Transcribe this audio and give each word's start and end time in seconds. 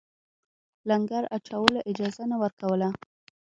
لنګر 0.89 1.23
اچولو 1.35 1.79
اجازه 1.89 2.23
نه 2.31 2.37
ورکوله. 2.43 2.89